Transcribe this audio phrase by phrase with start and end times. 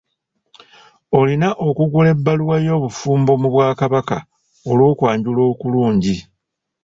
[1.19, 4.17] Olina okugula ebbaluwa y'obufumbo mu bwakabaka
[4.69, 6.15] olw'okwanjula okulungi.